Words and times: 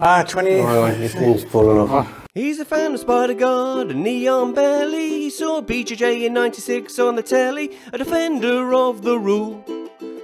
Ah, 0.00 0.22
20. 0.22 0.60
Oh, 0.60 0.86
his 0.86 1.12
thing's 1.12 1.42
fallen 1.42 1.76
off. 1.90 2.28
He's 2.32 2.60
a 2.60 2.64
fan 2.64 2.94
of 2.94 3.00
spider 3.00 3.34
guard 3.34 3.90
and 3.90 4.04
knee 4.04 4.28
on 4.28 4.54
belly. 4.54 5.08
He 5.08 5.30
saw 5.30 5.60
BJJ 5.60 6.24
in 6.24 6.34
96 6.34 6.96
on 7.00 7.16
the 7.16 7.22
telly, 7.22 7.76
a 7.92 7.98
defender 7.98 8.72
of 8.74 9.02
the 9.02 9.18
rule 9.18 9.64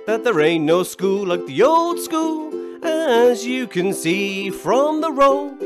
that 0.06 0.22
there 0.22 0.40
ain't 0.40 0.64
no 0.64 0.84
school 0.84 1.26
like 1.26 1.44
the 1.46 1.60
old 1.64 1.98
school. 1.98 2.52
As 2.84 3.44
you 3.44 3.66
can 3.66 3.92
see 3.92 4.48
from 4.50 5.00
the 5.00 5.10
roll, 5.10 5.56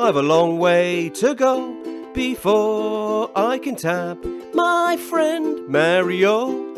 I've 0.00 0.16
a 0.16 0.22
long 0.22 0.58
way 0.58 1.08
to 1.10 1.36
go 1.36 2.10
before 2.12 3.30
I 3.36 3.58
can 3.58 3.76
tap 3.76 4.18
my 4.52 4.96
friend 4.96 5.68
Mario. 5.68 6.74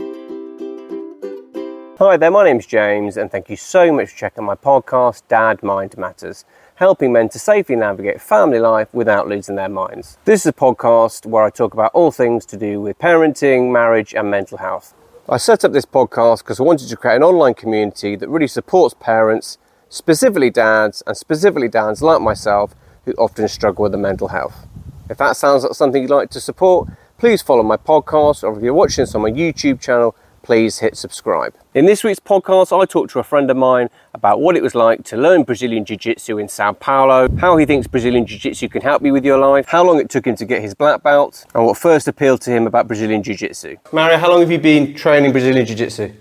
Hi 1.98 2.18
there, 2.18 2.30
my 2.30 2.45
name's 2.45 2.66
James, 2.66 3.16
and 3.16 3.30
thank 3.30 3.48
you 3.48 3.56
so 3.56 3.90
much 3.90 4.11
for 4.11 4.16
checking 4.18 4.45
my 4.45 4.54
podcast, 4.54 5.22
Dad 5.29 5.62
Mind 5.62 5.96
Matters, 5.96 6.45
helping 6.77 7.11
men 7.11 7.27
to 7.30 7.38
safely 7.38 7.74
navigate 7.74 8.20
family 8.20 8.58
life 8.58 8.93
without 8.93 9.26
losing 9.26 9.57
their 9.57 9.68
minds. 9.68 10.18
This 10.26 10.43
is 10.43 10.46
a 10.46 10.53
podcast 10.53 11.25
where 11.25 11.43
I 11.43 11.49
talk 11.49 11.72
about 11.72 11.90
all 11.94 12.11
things 12.11 12.44
to 12.46 12.57
do 12.57 12.82
with 12.82 12.99
parenting, 12.99 13.72
marriage, 13.72 14.14
and 14.14 14.30
mental 14.30 14.58
health. 14.58 14.93
I 15.26 15.39
set 15.39 15.64
up 15.64 15.72
this 15.72 15.86
podcast 15.86 16.40
because 16.40 16.61
I 16.61 16.64
wanted 16.64 16.89
to 16.89 16.96
create 16.96 17.16
an 17.16 17.22
online 17.22 17.54
community 17.54 18.14
that 18.16 18.29
really 18.29 18.46
supports 18.46 18.94
parents, 19.00 19.57
specifically 19.89 20.50
dads, 20.50 21.02
and 21.07 21.16
specifically 21.16 21.68
dads 21.68 22.02
like 22.02 22.21
myself 22.21 22.75
who 23.07 23.13
often 23.13 23.49
struggle 23.49 23.85
with 23.85 23.93
the 23.93 23.99
mental 23.99 24.29
health. 24.29 24.66
If 25.08 25.16
that 25.16 25.38
sounds 25.38 25.63
like 25.64 25.72
something 25.72 26.02
you'd 26.02 26.11
like 26.11 26.29
to 26.30 26.40
support, 26.40 26.88
please 27.16 27.40
follow 27.40 27.63
my 27.63 27.79
podcast, 27.79 28.44
or 28.44 28.54
if 28.54 28.63
you're 28.63 28.74
watching 28.74 29.02
this 29.02 29.14
on 29.14 29.22
my 29.22 29.30
YouTube 29.30 29.80
channel, 29.80 30.14
please 30.46 30.79
hit 30.79 30.96
subscribe. 30.96 31.53
In 31.75 31.86
this 31.86 32.05
week's 32.05 32.20
podcast, 32.20 32.70
I 32.70 32.84
talked 32.84 33.11
to 33.11 33.19
a 33.19 33.25
friend 33.25 33.50
of 33.50 33.56
mine 33.56 33.91
about 34.14 34.41
what 34.41 34.56
it 34.56 34.62
was 34.62 34.77
like 34.77 35.03
to 35.06 35.17
learn 35.17 35.42
Brazilian 35.42 35.84
Jiu 35.84 35.97
Jitsu 35.97 36.39
in 36.39 36.47
Sao 36.48 36.72
Paulo, 36.72 37.28
how 37.39 37.56
he 37.56 37.67
thinks 37.67 37.89
Brazilian 37.89 38.25
Jiu 38.25 38.39
Jitsu 38.39 38.69
can 38.69 38.81
help 38.81 39.05
you 39.05 39.12
with 39.12 39.25
your 39.25 39.39
life, 39.39 39.67
how 39.67 39.83
long 39.83 39.98
it 39.98 40.09
took 40.09 40.25
him 40.25 40.36
to 40.36 40.45
get 40.45 40.62
his 40.62 40.72
black 40.72 41.03
belt, 41.03 41.44
and 41.53 41.66
what 41.66 41.77
first 41.77 42.06
appealed 42.06 42.42
to 42.42 42.53
him 42.53 42.69
about 42.69 42.86
Brazilian 42.86 43.25
Jiu 43.25 43.34
Jitsu. 43.34 43.75
Mario, 43.91 44.19
how 44.19 44.30
long 44.30 44.38
have 44.38 44.53
you 44.53 44.61
been 44.61 44.94
training 44.94 45.33
Brazilian 45.33 45.66
Jiu 45.66 45.75
Jitsu? 45.75 46.12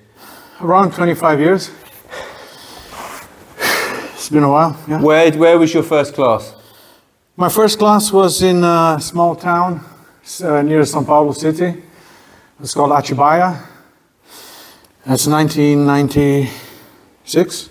Around 0.60 0.94
25 0.94 1.40
years. 1.40 1.70
It's 3.60 4.30
been 4.30 4.42
a 4.42 4.50
while, 4.50 4.76
yeah. 4.88 5.04
Where, 5.04 5.32
where 5.34 5.60
was 5.60 5.72
your 5.72 5.84
first 5.84 6.16
class? 6.16 6.56
My 7.38 7.50
first 7.50 7.78
class 7.78 8.12
was 8.12 8.42
in 8.42 8.64
a 8.64 8.98
small 9.00 9.36
town 9.36 9.86
uh, 10.44 10.64
near 10.64 10.82
São 10.82 11.06
Paulo 11.06 11.32
city. 11.32 11.84
It's 12.60 12.74
called 12.74 12.90
Atibaia. 12.90 13.75
That's 15.06 15.28
1996. 15.28 17.70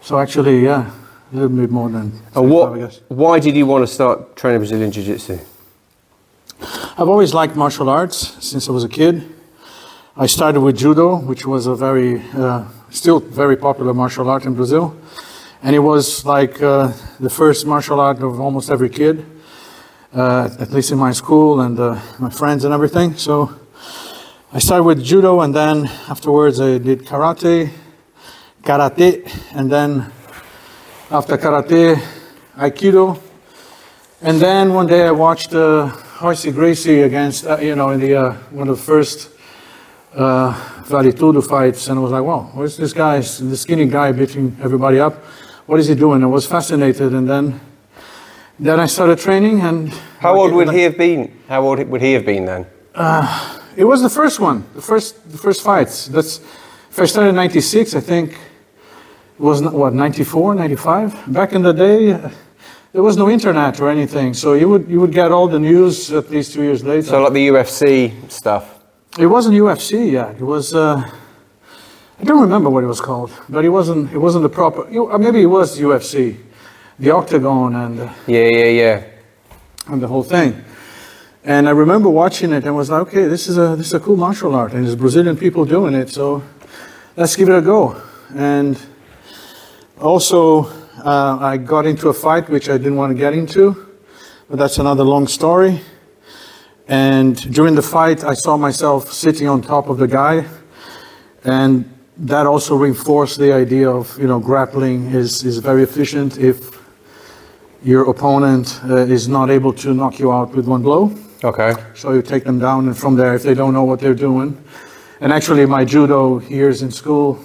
So 0.00 0.18
actually, 0.18 0.64
yeah, 0.64 0.90
a 1.32 1.36
little 1.36 1.56
bit 1.56 1.70
more 1.70 1.88
than 1.88 2.20
And 2.34 2.50
what, 2.50 2.72
I 2.72 2.78
guess. 2.78 3.00
why 3.06 3.38
did 3.38 3.54
you 3.56 3.64
want 3.64 3.86
to 3.86 3.92
start 3.92 4.34
training 4.34 4.58
Brazilian 4.58 4.90
Jiu 4.90 5.04
Jitsu? 5.04 5.38
I've 6.98 7.08
always 7.08 7.32
liked 7.32 7.54
martial 7.54 7.88
arts 7.88 8.44
since 8.44 8.68
I 8.68 8.72
was 8.72 8.82
a 8.82 8.88
kid. 8.88 9.22
I 10.16 10.26
started 10.26 10.62
with 10.62 10.76
judo, 10.76 11.14
which 11.16 11.46
was 11.46 11.68
a 11.68 11.76
very, 11.76 12.20
uh, 12.34 12.64
still 12.90 13.20
very 13.20 13.56
popular 13.56 13.94
martial 13.94 14.28
art 14.28 14.44
in 14.44 14.54
Brazil. 14.54 14.96
And 15.62 15.76
it 15.76 15.80
was 15.80 16.26
like 16.26 16.60
uh, 16.60 16.90
the 17.20 17.30
first 17.30 17.66
martial 17.66 18.00
art 18.00 18.20
of 18.20 18.40
almost 18.40 18.68
every 18.68 18.88
kid, 18.90 19.24
uh, 20.12 20.48
at 20.58 20.72
least 20.72 20.90
in 20.90 20.98
my 20.98 21.12
school 21.12 21.60
and 21.60 21.78
uh, 21.78 22.00
my 22.18 22.30
friends 22.30 22.64
and 22.64 22.74
everything. 22.74 23.14
So 23.16 23.52
I 24.54 24.58
started 24.58 24.82
with 24.82 25.02
judo, 25.02 25.40
and 25.40 25.54
then 25.54 25.86
afterwards 26.10 26.60
I 26.60 26.76
did 26.76 27.06
karate, 27.06 27.70
karate, 28.62 29.26
and 29.54 29.72
then 29.72 30.12
after 31.10 31.38
karate, 31.38 31.96
aikido. 32.58 33.18
And 34.20 34.38
then 34.38 34.74
one 34.74 34.86
day 34.86 35.06
I 35.06 35.10
watched 35.10 35.54
uh, 35.54 35.90
Royce 36.20 36.44
Gracie 36.52 37.00
against, 37.00 37.46
uh, 37.46 37.56
you 37.62 37.74
know, 37.74 37.92
in 37.92 38.00
the 38.00 38.14
uh, 38.14 38.32
one 38.50 38.68
of 38.68 38.76
the 38.76 38.82
first 38.82 39.30
uh, 40.14 40.52
Vale 40.84 41.12
Tudo 41.12 41.40
fights, 41.40 41.88
and 41.88 41.98
I 41.98 42.02
was 42.02 42.12
like, 42.12 42.22
wow, 42.22 42.50
where's 42.52 42.76
this 42.76 42.92
guy, 42.92 43.20
the 43.20 43.56
skinny 43.56 43.86
guy 43.86 44.12
beating 44.12 44.54
everybody 44.62 45.00
up? 45.00 45.14
What 45.64 45.80
is 45.80 45.88
he 45.88 45.94
doing? 45.94 46.22
I 46.22 46.26
was 46.26 46.44
fascinated, 46.44 47.14
and 47.14 47.26
then 47.26 47.58
then 48.60 48.80
I 48.80 48.84
started 48.84 49.18
training. 49.18 49.62
And 49.62 49.88
How 50.18 50.36
old 50.36 50.52
would 50.52 50.68
he 50.72 50.82
have 50.82 50.98
been? 50.98 51.40
How 51.48 51.62
old 51.62 51.78
would 51.88 52.02
he 52.02 52.12
have 52.12 52.26
been 52.26 52.44
then? 52.44 52.66
It 53.76 53.84
was 53.84 54.02
the 54.02 54.10
first 54.10 54.40
one, 54.40 54.64
the 54.74 54.82
first 54.82 55.14
the 55.30 55.38
first 55.38 55.62
fights. 55.62 56.06
That's 56.08 56.40
if 56.90 56.98
I 56.98 57.06
started 57.06 57.30
in 57.30 57.36
'96, 57.36 57.94
I 57.94 58.00
think 58.00 58.30
it 58.32 59.42
was 59.42 59.60
not- 59.60 59.72
what 59.72 59.94
'94, 59.94 60.54
'95. 60.54 61.14
Back 61.32 61.52
in 61.52 61.62
the 61.62 61.72
day, 61.72 62.12
there 62.92 63.02
was 63.02 63.16
no 63.16 63.28
internet 63.30 63.80
or 63.80 63.88
anything, 63.88 64.34
so 64.34 64.52
you 64.54 64.68
would 64.68 64.88
you 64.88 65.00
would 65.00 65.12
get 65.12 65.32
all 65.32 65.48
the 65.48 65.58
news 65.58 66.12
at 66.12 66.30
least 66.30 66.52
two 66.52 66.62
years 66.62 66.82
later. 66.84 67.02
So 67.08 67.22
like 67.22 67.32
the 67.32 67.48
UFC 67.48 68.12
stuff. 68.28 68.64
It 69.18 69.26
wasn't 69.26 69.54
UFC 69.56 70.10
yet. 70.12 70.36
It 70.40 70.44
was. 70.44 70.74
Uh, 70.74 71.02
I 72.20 72.24
don't 72.24 72.40
remember 72.40 72.70
what 72.70 72.84
it 72.84 72.86
was 72.88 73.00
called, 73.00 73.30
but 73.48 73.64
it 73.64 73.70
wasn't. 73.70 74.12
It 74.12 74.18
wasn't 74.18 74.42
the 74.42 74.48
proper. 74.50 74.82
Uh, 74.86 75.18
maybe 75.18 75.40
it 75.42 75.50
was 75.50 75.78
UFC, 75.80 76.36
the 76.98 77.10
octagon 77.10 77.74
and 77.74 78.00
uh, 78.00 78.08
Yeah, 78.26 78.48
yeah, 78.52 78.66
yeah. 78.82 79.02
and 79.88 80.00
the 80.02 80.06
whole 80.08 80.22
thing. 80.22 80.52
And 81.44 81.66
I 81.66 81.72
remember 81.72 82.08
watching 82.08 82.52
it 82.52 82.64
and 82.64 82.76
was 82.76 82.88
like, 82.88 83.02
okay, 83.08 83.26
this 83.26 83.48
is 83.48 83.58
a 83.58 83.74
this 83.74 83.88
is 83.88 83.94
a 83.94 84.00
cool 84.00 84.16
martial 84.16 84.54
art, 84.54 84.74
and 84.74 84.84
there's 84.84 84.94
Brazilian 84.94 85.36
people 85.36 85.64
doing 85.64 85.92
it, 85.92 86.08
so 86.08 86.40
let's 87.16 87.34
give 87.34 87.48
it 87.48 87.56
a 87.56 87.60
go. 87.60 88.00
And 88.36 88.78
also, 90.00 90.66
uh, 91.04 91.38
I 91.40 91.56
got 91.56 91.84
into 91.84 92.08
a 92.08 92.14
fight 92.14 92.48
which 92.48 92.68
I 92.68 92.78
didn't 92.78 92.94
want 92.94 93.10
to 93.10 93.18
get 93.18 93.34
into, 93.34 93.74
but 94.48 94.56
that's 94.60 94.78
another 94.78 95.02
long 95.02 95.26
story. 95.26 95.80
And 96.86 97.34
during 97.52 97.74
the 97.74 97.82
fight, 97.82 98.22
I 98.22 98.34
saw 98.34 98.56
myself 98.56 99.10
sitting 99.10 99.48
on 99.48 99.62
top 99.62 99.88
of 99.88 99.98
the 99.98 100.06
guy, 100.06 100.46
and 101.42 101.92
that 102.18 102.46
also 102.46 102.76
reinforced 102.76 103.40
the 103.40 103.52
idea 103.52 103.90
of 103.90 104.16
you 104.16 104.28
know 104.28 104.38
grappling 104.38 105.10
is 105.10 105.42
is 105.42 105.58
very 105.58 105.82
efficient 105.82 106.38
if 106.38 106.80
your 107.82 108.08
opponent 108.08 108.80
uh, 108.84 108.98
is 108.98 109.26
not 109.26 109.50
able 109.50 109.72
to 109.72 109.92
knock 109.92 110.20
you 110.20 110.30
out 110.30 110.54
with 110.54 110.68
one 110.68 110.82
blow. 110.82 111.12
Okay. 111.44 111.74
So 111.94 112.12
you 112.12 112.22
take 112.22 112.44
them 112.44 112.58
down, 112.58 112.86
and 112.86 112.96
from 112.96 113.16
there, 113.16 113.34
if 113.34 113.42
they 113.42 113.54
don't 113.54 113.74
know 113.74 113.84
what 113.84 113.98
they're 113.98 114.14
doing. 114.14 114.62
And 115.20 115.32
actually, 115.32 115.66
my 115.66 115.84
judo 115.84 116.40
years 116.40 116.82
in 116.82 116.90
school 116.90 117.38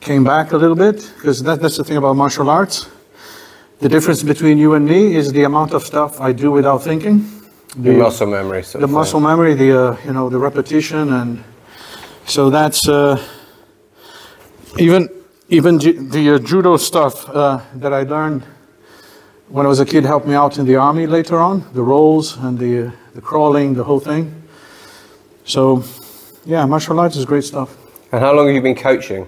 came 0.00 0.22
back 0.22 0.52
a 0.52 0.56
little 0.56 0.76
bit 0.76 0.96
because 1.16 1.42
that, 1.42 1.60
that's 1.60 1.76
the 1.76 1.84
thing 1.84 1.96
about 1.96 2.16
martial 2.16 2.50
arts. 2.50 2.88
The 3.80 3.88
difference 3.88 4.22
between 4.22 4.58
you 4.58 4.74
and 4.74 4.86
me 4.86 5.14
is 5.14 5.32
the 5.32 5.44
amount 5.44 5.72
of 5.72 5.82
stuff 5.82 6.20
I 6.20 6.32
do 6.32 6.50
without 6.50 6.82
thinking. 6.82 7.24
The 7.76 7.92
muscle 7.92 8.26
memory. 8.26 8.62
Sort 8.62 8.80
the 8.80 8.88
muscle 8.88 9.20
memory, 9.20 9.54
the 9.54 9.78
uh, 9.78 9.96
you 10.04 10.12
know 10.12 10.28
the 10.30 10.38
repetition, 10.38 11.12
and 11.12 11.44
so 12.26 12.48
that's 12.48 12.88
uh, 12.88 13.22
even 14.78 15.08
even 15.48 15.78
the 15.78 16.34
uh, 16.34 16.38
judo 16.38 16.76
stuff 16.76 17.28
uh, 17.28 17.60
that 17.74 17.92
I 17.92 18.02
learned 18.02 18.44
when 19.48 19.66
I 19.66 19.68
was 19.68 19.80
a 19.80 19.86
kid 19.86 20.04
helped 20.04 20.26
me 20.26 20.34
out 20.34 20.58
in 20.58 20.66
the 20.66 20.76
army 20.76 21.06
later 21.06 21.38
on. 21.38 21.64
The 21.72 21.82
rolls 21.82 22.36
and 22.36 22.58
the 22.58 22.88
uh, 22.88 22.90
the 23.16 23.22
crawling, 23.22 23.72
the 23.72 23.82
whole 23.82 23.98
thing. 23.98 24.42
So, 25.46 25.82
yeah, 26.44 26.66
martial 26.66 27.00
arts 27.00 27.16
is 27.16 27.24
great 27.24 27.44
stuff. 27.44 27.74
And 28.12 28.20
how 28.20 28.34
long 28.34 28.46
have 28.46 28.54
you 28.54 28.60
been 28.60 28.74
coaching? 28.76 29.26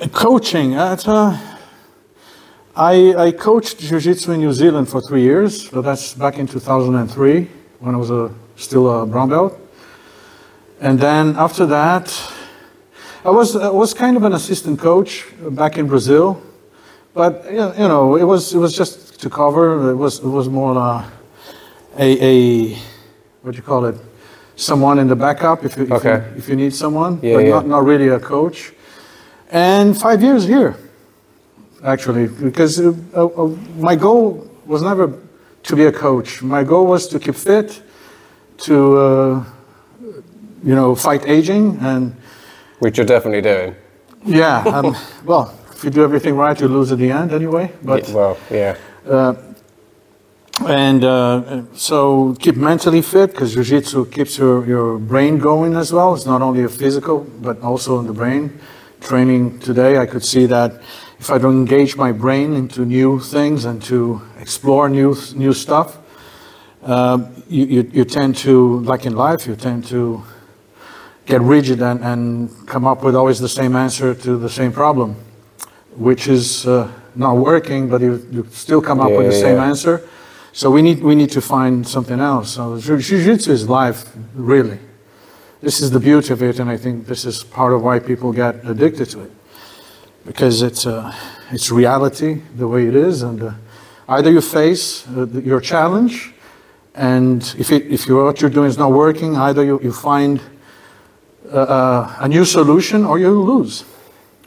Uh, 0.00 0.06
Coaching, 0.12 0.74
at, 0.74 1.08
uh, 1.08 1.36
I, 2.76 3.14
I 3.16 3.32
coached 3.32 3.80
Jiu-Jitsu 3.80 4.30
in 4.30 4.40
New 4.40 4.52
Zealand 4.52 4.88
for 4.88 5.00
three 5.00 5.22
years, 5.22 5.68
so 5.68 5.82
that's 5.82 6.14
back 6.14 6.38
in 6.38 6.46
2003 6.46 7.48
when 7.80 7.94
I 7.96 7.98
was 7.98 8.10
a, 8.10 8.32
still 8.54 9.02
a 9.02 9.06
brown 9.06 9.28
belt. 9.28 9.58
And 10.80 11.00
then 11.00 11.34
after 11.36 11.66
that, 11.66 12.32
I 13.24 13.30
was, 13.30 13.56
I 13.56 13.70
was 13.70 13.92
kind 13.92 14.16
of 14.16 14.22
an 14.22 14.34
assistant 14.34 14.78
coach 14.78 15.26
back 15.50 15.78
in 15.78 15.88
Brazil, 15.88 16.40
but 17.14 17.44
you 17.50 17.56
know, 17.88 18.16
it 18.16 18.24
was, 18.24 18.54
it 18.54 18.58
was 18.58 18.76
just 18.76 19.20
to 19.20 19.30
cover. 19.30 19.90
It 19.90 19.96
was, 19.96 20.18
it 20.18 20.26
was 20.28 20.48
more 20.48 20.76
uh, 20.76 21.04
a, 21.98 22.08
a, 22.24 22.78
what 23.42 23.52
do 23.52 23.56
you 23.56 23.62
call 23.62 23.84
it, 23.86 23.96
someone 24.56 24.98
in 24.98 25.06
the 25.08 25.16
backup 25.16 25.64
if 25.64 25.76
you, 25.76 25.84
if, 25.84 25.92
Okay. 25.92 26.24
you, 26.32 26.38
if 26.38 26.48
you 26.48 26.56
need 26.56 26.74
someone, 26.74 27.18
Yeah, 27.22 27.34
but 27.36 27.44
yeah. 27.44 27.50
Not, 27.50 27.66
not 27.66 27.84
really 27.84 28.08
a 28.08 28.18
coach. 28.20 28.72
And 29.50 29.96
five 29.96 30.22
years 30.22 30.46
here, 30.46 30.76
actually, 31.84 32.26
because 32.28 32.80
uh, 32.80 32.92
uh, 33.14 33.48
my 33.78 33.94
goal 33.96 34.50
was 34.66 34.82
never 34.82 35.12
to 35.64 35.76
be 35.76 35.84
a 35.84 35.92
coach. 35.92 36.42
My 36.42 36.64
goal 36.64 36.86
was 36.86 37.06
to 37.08 37.18
keep 37.18 37.34
fit, 37.36 37.82
to 38.58 38.96
uh, 38.98 39.44
you 40.64 40.74
know 40.74 40.94
fight 40.94 41.26
aging, 41.28 41.78
and 41.80 42.14
Which 42.80 42.96
you're 42.98 43.06
definitely 43.06 43.42
doing. 43.42 43.74
yeah, 44.24 44.62
um, 44.66 44.96
well, 45.24 45.52
if 45.84 45.88
you 45.88 46.00
do 46.00 46.02
everything 46.02 46.34
right, 46.34 46.58
you 46.58 46.66
lose 46.66 46.90
at 46.92 46.98
the 46.98 47.10
end 47.10 47.30
anyway. 47.30 47.70
But 47.82 48.08
Yeah, 48.08 48.14
well, 48.14 48.38
yeah. 48.50 48.76
and 50.66 51.04
uh, 51.04 51.62
so 51.74 52.34
keep 52.40 52.56
mentally 52.56 53.02
fit 53.02 53.32
because 53.32 53.52
jiu-jitsu 53.52 54.06
keeps 54.06 54.38
your, 54.38 54.66
your 54.66 54.98
brain 54.98 55.38
going 55.38 55.76
as 55.76 55.92
well. 55.92 56.14
It's 56.14 56.24
not 56.24 56.40
only 56.40 56.64
a 56.64 56.70
physical, 56.70 57.20
but 57.42 57.60
also 57.60 57.98
in 58.00 58.06
the 58.06 58.14
brain. 58.14 58.58
Training 59.02 59.58
today, 59.58 59.98
I 59.98 60.06
could 60.06 60.24
see 60.24 60.46
that 60.46 60.80
if 61.18 61.30
I 61.30 61.36
don't 61.36 61.58
engage 61.58 61.96
my 61.96 62.12
brain 62.12 62.54
into 62.54 62.86
new 62.86 63.20
things 63.20 63.66
and 63.66 63.82
to 63.82 64.22
explore 64.40 64.88
new 64.88 65.14
new 65.36 65.52
stuff, 65.52 65.98
um, 66.84 67.42
you, 67.46 67.66
you, 67.66 67.90
you 67.92 68.04
tend 68.06 68.36
to, 68.36 68.80
like 68.80 69.04
in 69.04 69.14
life, 69.16 69.46
you 69.46 69.54
tend 69.54 69.84
to 69.88 70.22
get 71.26 71.42
rigid 71.42 71.82
and, 71.82 72.02
and 72.02 72.66
come 72.66 72.86
up 72.86 73.02
with 73.04 73.14
always 73.14 73.38
the 73.38 73.48
same 73.48 73.76
answer 73.76 74.14
to 74.14 74.38
the 74.38 74.48
same 74.48 74.72
problem, 74.72 75.16
which 75.96 76.28
is 76.28 76.66
uh, 76.66 76.90
not 77.14 77.36
working, 77.36 77.88
but 77.88 78.00
you, 78.00 78.26
you 78.30 78.46
still 78.50 78.82
come 78.82 79.00
up 79.00 79.10
Yeah, 79.10 79.18
with 79.18 79.26
the 79.26 79.32
same 79.32 79.56
yeah. 79.56 79.66
answer. 79.66 80.02
So 80.52 80.70
we 80.70 80.82
need, 80.82 81.02
we 81.02 81.14
need 81.14 81.30
to 81.30 81.40
find 81.40 81.86
something 81.86 82.20
else. 82.20 82.54
So 82.54 82.78
jiu-jitsu 82.78 83.50
is 83.50 83.68
life, 83.68 84.12
really. 84.34 84.78
This 85.60 85.80
is 85.80 85.90
the 85.90 86.00
beauty 86.00 86.32
of 86.32 86.42
it, 86.42 86.60
and 86.60 86.70
I 86.70 86.76
think 86.76 87.06
this 87.06 87.24
is 87.24 87.42
part 87.42 87.72
of 87.72 87.82
why 87.82 87.98
people 87.98 88.32
get 88.32 88.64
addicted 88.64 89.10
to 89.10 89.22
it. 89.22 89.32
Because 90.26 90.62
it's, 90.62 90.86
uh, 90.86 91.12
it's 91.50 91.70
reality, 91.70 92.42
the 92.56 92.68
way 92.68 92.86
it 92.86 92.94
is, 92.94 93.22
and 93.22 93.42
uh, 93.42 93.52
either 94.08 94.30
you 94.30 94.40
face 94.40 95.06
uh, 95.08 95.26
your 95.26 95.60
challenge, 95.60 96.32
and 96.94 97.42
if, 97.58 97.72
it, 97.72 97.86
if 97.90 98.08
what 98.08 98.40
you're 98.40 98.50
doing 98.50 98.68
is 98.68 98.78
not 98.78 98.92
working, 98.92 99.36
either 99.36 99.64
you, 99.64 99.80
you 99.82 99.92
find 99.92 100.40
uh, 101.52 101.56
uh, 101.56 102.16
a 102.20 102.28
new 102.28 102.44
solution 102.44 103.04
or 103.04 103.18
you 103.18 103.30
lose. 103.30 103.84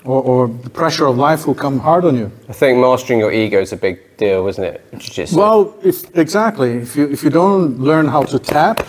Or, 0.07 0.23
or 0.23 0.47
the 0.47 0.69
pressure 0.69 1.05
of 1.05 1.17
life 1.17 1.45
will 1.45 1.59
come 1.65 1.79
hard 1.79 2.05
on 2.05 2.15
you. 2.15 2.31
I 2.47 2.53
think 2.53 2.79
mastering 2.79 3.19
your 3.19 3.33
ego 3.33 3.59
is 3.59 3.73
a 3.73 3.75
big 3.75 4.15
deal, 4.15 4.47
isn't 4.47 4.63
it? 4.63 4.81
Jiu-jitsu? 4.97 5.35
Well, 5.37 5.75
if, 5.83 6.15
exactly. 6.15 6.77
If 6.77 6.95
you, 6.95 7.11
if 7.11 7.23
you 7.23 7.29
don't 7.29 7.77
learn 7.77 8.07
how 8.07 8.23
to 8.23 8.39
tap, 8.39 8.87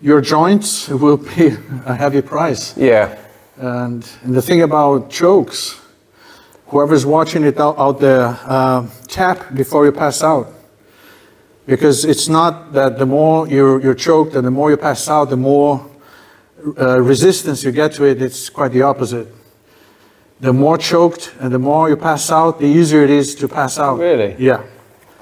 your 0.00 0.22
joints 0.22 0.88
will 0.88 1.18
be 1.18 1.48
a 1.84 1.94
heavy 1.94 2.22
price. 2.22 2.74
yeah. 2.76 3.18
And, 3.58 4.06
and 4.22 4.34
the 4.34 4.40
thing 4.42 4.62
about 4.62 5.10
chokes, 5.10 5.80
whoever's 6.68 7.04
watching 7.04 7.44
it 7.44 7.58
out, 7.58 7.78
out 7.78 8.00
there, 8.00 8.38
uh, 8.44 8.86
tap 9.08 9.54
before 9.54 9.84
you 9.84 9.92
pass 9.92 10.22
out. 10.22 10.46
Because 11.66 12.04
it's 12.06 12.28
not 12.28 12.72
that 12.72 12.98
the 12.98 13.06
more 13.06 13.46
you're, 13.48 13.82
you're 13.82 13.94
choked 13.94 14.34
and 14.36 14.46
the 14.46 14.50
more 14.50 14.70
you 14.70 14.76
pass 14.78 15.08
out, 15.08 15.30
the 15.30 15.36
more 15.36 15.84
uh, 16.78 17.00
resistance 17.00 17.62
you 17.62 17.72
get 17.72 17.92
to 17.92 18.04
it, 18.04 18.22
it's 18.22 18.48
quite 18.50 18.72
the 18.72 18.82
opposite. 18.82 19.28
The 20.40 20.52
more 20.52 20.76
choked 20.76 21.34
and 21.40 21.52
the 21.52 21.58
more 21.58 21.88
you 21.88 21.96
pass 21.96 22.30
out, 22.30 22.58
the 22.58 22.66
easier 22.66 23.02
it 23.02 23.10
is 23.10 23.34
to 23.36 23.48
pass 23.48 23.78
out. 23.78 23.98
Really? 23.98 24.36
Yeah. 24.38 24.62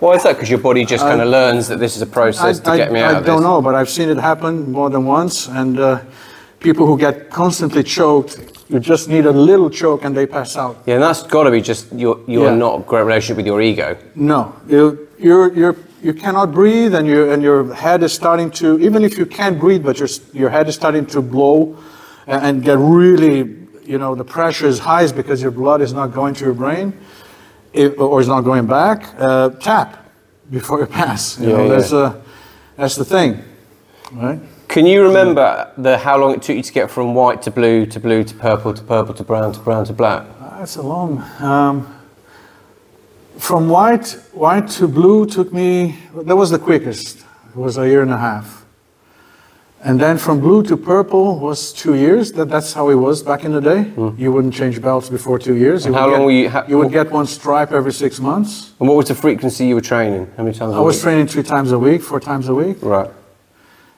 Why 0.01 0.15
is 0.15 0.25
that? 0.25 0.35
Because 0.35 0.51
your 0.51 0.59
body 0.59 0.85
just 0.85 1.05
kind 1.05 1.21
of 1.21 1.29
learns 1.29 1.69
that 1.69 1.79
this 1.79 1.95
is 1.97 2.03
a 2.03 2.07
process 2.07 2.59
to 2.61 2.77
get 2.77 2.93
me 2.93 3.01
out 3.01 3.15
I 3.15 3.19
of 3.19 3.25
this. 3.25 3.31
I 3.31 3.35
don't 3.35 3.43
know, 3.43 3.63
but 3.63 3.75
I've 3.75 3.89
seen 3.89 4.09
it 4.09 4.19
happen 4.19 4.73
more 4.73 4.91
than 4.91 5.07
once. 5.07 5.49
And 5.49 5.79
uh, 5.79 6.01
people 6.59 6.87
who 6.87 6.99
get 6.99 7.31
constantly 7.31 7.85
choked, 7.85 8.39
you 8.69 8.81
just 8.81 9.09
need 9.09 9.25
a 9.25 9.31
little 9.31 9.71
choke 9.71 10.05
and 10.05 10.17
they 10.17 10.27
pass 10.27 10.57
out. 10.57 10.83
Yeah, 10.85 10.95
and 10.95 11.03
that's 11.03 11.23
got 11.23 11.45
to 11.45 11.51
be 11.51 11.61
just 11.61 11.93
you're 11.93 12.19
Yeah. 12.27 12.55
not 12.57 12.81
a 12.81 12.83
great 12.83 13.05
relationship 13.05 13.37
with 13.37 13.47
your 13.47 13.63
ego. 13.63 13.97
No, 14.17 14.53
you, 14.67 15.09
you're, 15.19 15.55
you're, 15.55 15.77
you 16.03 16.13
cannot 16.13 16.53
breathe, 16.53 16.95
and, 16.95 17.07
you, 17.07 17.31
and 17.31 17.43
your 17.43 17.73
head 17.73 18.03
is 18.03 18.13
starting 18.13 18.51
to, 18.53 18.79
even 18.81 19.05
if 19.05 19.17
you 19.17 19.27
can't 19.27 19.59
breathe, 19.61 19.85
but 19.85 19.99
your, 20.01 20.09
your 20.33 20.51
head 20.51 20.69
is 20.69 20.75
starting 20.75 21.07
to 21.07 21.23
blow 21.23 21.77
and, 22.27 22.45
and 22.45 22.63
get 22.65 22.79
really, 22.79 23.64
you 23.85 23.99
know, 23.99 24.15
the 24.15 24.25
pressure 24.25 24.67
is 24.67 24.79
high 24.79 25.03
is 25.03 25.13
because 25.13 25.43
your 25.43 25.51
blood 25.51 25.81
is 25.81 25.93
not 25.93 26.13
going 26.13 26.35
to 26.35 26.45
your 26.45 26.55
brain 26.55 26.93
it, 27.73 27.99
or 27.99 28.21
is 28.21 28.29
not 28.29 28.43
going 28.43 28.67
back. 28.67 29.15
Uh, 29.19 29.51
tap 29.51 30.11
before 30.51 30.81
you 30.81 30.87
pass. 31.01 31.39
You 31.39 31.49
Yeah, 31.49 31.57
know, 31.57 31.63
yeah. 31.65 31.69
That's, 31.71 31.93
uh, 31.93 32.23
that's 32.77 32.97
the 32.97 33.05
thing, 33.05 33.43
right? 34.13 34.41
Can 34.69 34.87
you 34.87 35.03
remember 35.05 35.71
the 35.79 35.99
how 35.99 36.19
long 36.19 36.35
it 36.35 36.43
took 36.43 36.57
you 36.57 36.63
to 36.63 36.73
get 36.73 36.91
from 36.91 37.15
white 37.15 37.43
to 37.43 37.51
blue 37.51 37.87
to 37.87 38.01
blue 38.01 38.25
to 38.25 38.35
purple 38.35 38.75
to 38.75 38.83
purple 38.83 39.15
to 39.15 39.23
brown 39.23 39.53
to 39.53 39.61
brown 39.61 39.85
to 39.85 39.93
black? 39.93 40.27
That's 40.41 40.77
a 40.77 40.83
long. 40.83 41.23
Um, 41.41 41.87
from 43.39 43.69
white, 43.69 44.17
white 44.33 44.69
to 44.79 44.89
blue 44.89 45.27
took 45.27 45.53
me. 45.53 45.99
That 46.15 46.37
was 46.37 46.51
the 46.51 46.59
quickest. 46.59 47.19
It 47.51 47.57
was 47.57 47.79
a 47.79 47.87
year 47.87 48.03
and 48.03 48.11
a 48.11 48.17
half. 48.19 48.64
And 49.87 50.01
then 50.01 50.17
from 50.17 50.41
blue 50.41 50.63
to 50.65 50.79
purple 50.79 51.39
was 51.39 51.71
two 51.71 51.95
years. 51.95 52.33
That, 52.33 52.49
that's 52.49 52.73
how 52.73 52.89
it 52.89 52.95
was 52.95 53.23
back 53.23 53.45
in 53.45 53.53
the 53.53 53.61
day. 53.61 53.83
Hmm. 53.83 54.11
You 54.17 54.33
wouldn't 54.33 54.55
change 54.55 54.81
belts 54.81 55.11
before 55.11 55.39
two 55.39 55.57
years. 55.57 55.85
And 55.85 55.95
how 55.95 56.07
long 56.09 56.21
get, 56.21 56.25
were 56.25 56.31
you- 56.31 56.49
ha- 56.49 56.65
you 56.67 56.79
would 56.79 56.91
get 56.91 57.11
one 57.11 57.27
stripe 57.27 57.71
every 57.71 57.93
six 57.93 58.19
months. 58.19 58.73
And 58.81 58.89
what 58.89 58.97
was 58.97 59.09
the 59.09 59.15
frequency 59.15 59.67
you 59.67 59.75
were 59.75 59.83
training? 59.83 60.27
How 60.39 60.43
many 60.43 60.57
times? 60.57 60.73
a 60.75 60.79
I 60.79 60.81
was 60.81 60.97
week? 60.97 61.03
training 61.03 61.27
three 61.27 61.43
times 61.43 61.71
a 61.73 61.79
week, 61.79 62.01
four 62.01 62.19
times 62.19 62.49
a 62.49 62.55
week. 62.55 62.79
Right. 62.81 63.11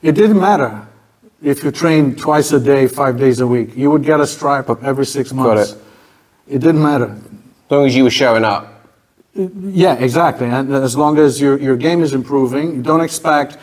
It 0.01 0.11
didn't 0.11 0.39
matter 0.41 0.85
if 1.41 1.63
you 1.63 1.71
trained 1.71 2.17
twice 2.17 2.51
a 2.51 2.59
day, 2.59 2.87
five 2.87 3.17
days 3.17 3.39
a 3.39 3.47
week. 3.47 3.69
You 3.77 3.89
would 3.91 4.03
get 4.03 4.19
a 4.19 4.27
stripe 4.27 4.69
every 4.83 5.05
six 5.05 5.31
months. 5.31 5.71
Got 5.71 5.77
it. 5.77 5.83
It 6.55 6.59
didn't 6.59 6.83
matter. 6.83 7.11
As 7.65 7.71
long 7.71 7.85
as 7.85 7.95
you 7.95 8.03
were 8.03 8.09
showing 8.23 8.43
up. 8.43 8.73
Yeah, 9.35 9.93
exactly. 9.95 10.47
And 10.47 10.73
as 10.73 10.97
long 10.97 11.17
as 11.17 11.39
your, 11.39 11.57
your 11.59 11.77
game 11.77 12.01
is 12.01 12.13
improving, 12.13 12.75
you 12.75 12.81
don't 12.81 13.01
expect, 13.01 13.57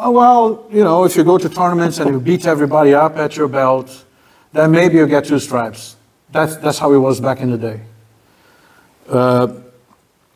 oh, 0.00 0.10
well, 0.10 0.66
you 0.70 0.82
know, 0.82 1.04
if 1.04 1.16
you 1.16 1.24
go 1.24 1.38
to 1.38 1.48
tournaments 1.48 1.98
and 1.98 2.10
you 2.10 2.20
beat 2.20 2.46
everybody 2.46 2.94
up 2.94 3.16
at 3.16 3.36
your 3.36 3.48
belt, 3.48 4.04
then 4.52 4.70
maybe 4.70 4.96
you 4.96 5.06
get 5.06 5.26
two 5.26 5.38
stripes. 5.38 5.96
That's, 6.30 6.56
that's 6.56 6.78
how 6.78 6.92
it 6.92 6.98
was 6.98 7.20
back 7.20 7.40
in 7.40 7.50
the 7.50 7.58
day. 7.58 7.80
Uh, 9.08 9.48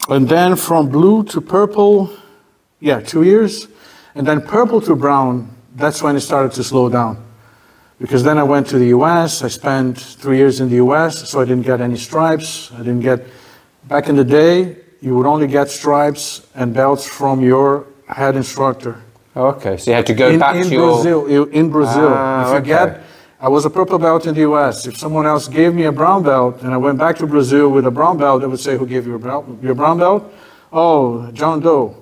and 0.08 0.28
then 0.28 0.56
from 0.56 0.88
blue 0.90 1.24
to 1.24 1.40
purple, 1.40 2.10
yeah, 2.80 3.00
two 3.00 3.22
years. 3.22 3.68
And 4.14 4.26
then 4.26 4.42
purple 4.42 4.80
to 4.82 4.94
brown, 4.94 5.54
that's 5.74 6.02
when 6.02 6.16
it 6.16 6.20
started 6.20 6.52
to 6.52 6.64
slow 6.64 6.88
down. 6.88 7.24
Because 7.98 8.22
then 8.22 8.38
I 8.38 8.42
went 8.42 8.66
to 8.68 8.78
the 8.78 8.88
US, 8.88 9.42
I 9.42 9.48
spent 9.48 9.98
three 9.98 10.36
years 10.36 10.60
in 10.60 10.68
the 10.68 10.76
US, 10.76 11.28
so 11.30 11.40
I 11.40 11.44
didn't 11.44 11.64
get 11.64 11.80
any 11.80 11.96
stripes. 11.96 12.70
I 12.72 12.78
didn't 12.78 13.00
get, 13.00 13.24
back 13.84 14.08
in 14.08 14.16
the 14.16 14.24
day, 14.24 14.76
you 15.00 15.14
would 15.16 15.26
only 15.26 15.46
get 15.46 15.70
stripes 15.70 16.46
and 16.54 16.74
belts 16.74 17.06
from 17.06 17.40
your 17.40 17.86
head 18.08 18.36
instructor. 18.36 19.00
Oh, 19.36 19.46
okay. 19.48 19.76
So 19.76 19.90
you 19.90 19.96
had 19.96 20.06
to 20.06 20.14
go 20.14 20.28
in 20.30 20.38
back 20.38 20.56
in 20.56 20.68
to. 20.70 20.76
Brazil, 20.76 21.28
you- 21.28 21.44
in 21.46 21.70
Brazil. 21.70 22.08
Ah, 22.12 22.48
if 22.48 22.54
you 22.54 22.66
get, 22.66 23.00
I 23.40 23.48
was 23.48 23.64
a 23.64 23.70
purple 23.70 23.98
belt 23.98 24.26
in 24.26 24.34
the 24.34 24.42
US. 24.42 24.86
If 24.86 24.96
someone 24.96 25.26
else 25.26 25.48
gave 25.48 25.74
me 25.74 25.84
a 25.84 25.92
brown 25.92 26.22
belt 26.22 26.62
and 26.62 26.72
I 26.72 26.76
went 26.76 26.98
back 26.98 27.16
to 27.16 27.26
Brazil 27.26 27.68
with 27.68 27.86
a 27.86 27.90
brown 27.90 28.16
belt, 28.16 28.40
they 28.42 28.46
would 28.46 28.60
say, 28.60 28.76
Who 28.76 28.86
gave 28.86 29.06
you 29.06 29.16
a 29.16 29.18
belt? 29.18 29.44
Your 29.62 29.74
brown 29.74 29.98
belt? 29.98 30.32
Oh, 30.72 31.30
John 31.32 31.60
Doe. 31.60 31.96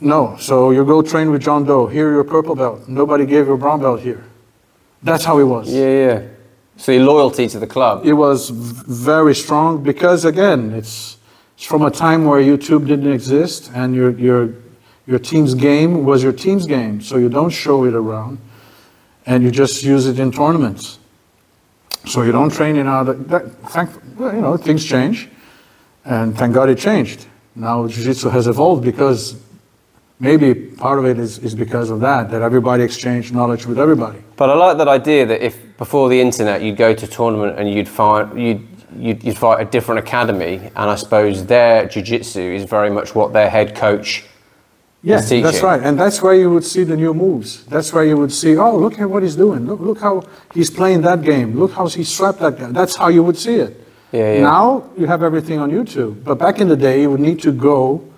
No, 0.00 0.36
so 0.38 0.70
you 0.70 0.84
go 0.84 1.02
train 1.02 1.30
with 1.30 1.42
John 1.42 1.64
Doe. 1.64 1.86
Here, 1.86 2.12
your 2.12 2.24
purple 2.24 2.54
belt. 2.54 2.86
Nobody 2.88 3.26
gave 3.26 3.46
you 3.48 3.54
a 3.54 3.58
brown 3.58 3.80
belt 3.80 4.00
here. 4.00 4.22
That's 5.02 5.24
how 5.24 5.38
it 5.38 5.44
was. 5.44 5.72
Yeah, 5.72 5.86
yeah. 6.06 6.22
So 6.76 6.92
your 6.92 7.04
loyalty 7.04 7.48
to 7.48 7.58
the 7.58 7.66
club. 7.66 8.06
It 8.06 8.12
was 8.12 8.50
very 8.50 9.34
strong 9.34 9.82
because, 9.82 10.24
again, 10.24 10.72
it's, 10.72 11.16
it's 11.56 11.64
from 11.66 11.82
a 11.82 11.90
time 11.90 12.24
where 12.24 12.40
YouTube 12.40 12.86
didn't 12.86 13.10
exist 13.12 13.70
and 13.74 13.94
your, 13.94 14.10
your, 14.10 14.54
your 15.06 15.18
team's 15.18 15.54
game 15.54 16.04
was 16.04 16.22
your 16.22 16.32
team's 16.32 16.66
game. 16.66 17.00
So 17.00 17.16
you 17.16 17.28
don't 17.28 17.50
show 17.50 17.84
it 17.84 17.94
around 17.94 18.38
and 19.26 19.42
you 19.42 19.50
just 19.50 19.82
use 19.82 20.06
it 20.06 20.18
in 20.18 20.32
tournaments. 20.32 20.98
So 22.06 22.22
you 22.22 22.32
don't 22.32 22.52
train 22.52 22.76
in 22.76 22.86
other. 22.86 23.14
That, 23.14 23.52
thank, 23.70 23.90
well, 24.18 24.34
you 24.34 24.40
know, 24.40 24.56
things 24.56 24.84
change, 24.84 25.28
and 26.04 26.36
thank 26.36 26.52
God 26.52 26.68
it 26.68 26.78
changed. 26.78 27.26
Now 27.54 27.86
Jiu-Jitsu 27.86 28.28
has 28.30 28.48
evolved 28.48 28.82
because 28.82 29.40
maybe 30.18 30.54
part 30.54 30.98
of 30.98 31.04
it 31.04 31.18
is, 31.18 31.38
is 31.38 31.54
because 31.54 31.90
of 31.90 32.00
that, 32.00 32.30
that 32.30 32.42
everybody 32.42 32.82
exchanged 32.82 33.32
knowledge 33.32 33.66
with 33.66 33.78
everybody. 33.78 34.20
But 34.36 34.50
I 34.50 34.54
like 34.54 34.78
that 34.78 34.88
idea 34.88 35.26
that 35.26 35.44
if 35.44 35.76
before 35.76 36.08
the 36.08 36.20
internet 36.20 36.62
you'd 36.62 36.76
go 36.76 36.92
to 36.92 37.06
tournament 37.06 37.58
and 37.58 37.72
you'd 37.72 37.88
find 37.88 38.40
you'd 38.40 38.66
you'd, 38.96 39.22
you'd 39.22 39.38
fight 39.38 39.60
a 39.60 39.64
different 39.64 40.00
academy, 40.00 40.56
and 40.56 40.90
I 40.90 40.96
suppose 40.96 41.46
their 41.46 41.86
jiu-jitsu 41.86 42.40
is 42.40 42.64
very 42.64 42.90
much 42.90 43.14
what 43.14 43.32
their 43.32 43.48
head 43.48 43.76
coach. 43.76 44.24
Yes, 45.02 45.28
teaching. 45.28 45.42
that's 45.42 45.62
right. 45.62 45.82
And 45.82 45.98
that's 45.98 46.22
where 46.22 46.34
you 46.34 46.48
would 46.50 46.64
see 46.64 46.84
the 46.84 46.96
new 46.96 47.12
moves. 47.12 47.64
That's 47.64 47.92
where 47.92 48.04
you 48.04 48.16
would 48.16 48.32
see, 48.32 48.56
oh, 48.56 48.76
look 48.76 49.00
at 49.00 49.10
what 49.10 49.24
he's 49.24 49.34
doing. 49.34 49.66
Look, 49.66 49.80
look 49.80 49.98
how 49.98 50.22
he's 50.54 50.70
playing 50.70 51.02
that 51.02 51.22
game. 51.22 51.58
Look 51.58 51.72
how 51.72 51.88
he 51.88 52.04
swept 52.04 52.38
that 52.38 52.56
guy. 52.58 52.70
That's 52.70 52.94
how 52.96 53.08
you 53.08 53.22
would 53.24 53.36
see 53.36 53.56
it. 53.56 53.84
Yeah, 54.12 54.34
yeah. 54.34 54.42
Now 54.42 54.90
you 54.96 55.06
have 55.06 55.22
everything 55.24 55.58
on 55.58 55.72
YouTube. 55.72 56.22
But 56.22 56.36
back 56.36 56.60
in 56.60 56.68
the 56.68 56.76
day, 56.76 57.02
you 57.02 57.10
would 57.10 57.20
need 57.20 57.42
to 57.42 57.52
go 57.52 58.08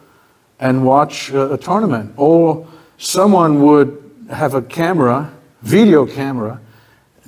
and 0.60 0.84
watch 0.84 1.30
a, 1.30 1.54
a 1.54 1.58
tournament. 1.58 2.12
Or 2.18 2.66
someone 2.98 3.62
would 3.62 4.26
have 4.30 4.54
a 4.54 4.60
camera, 4.60 5.32
video 5.62 6.04
camera, 6.04 6.60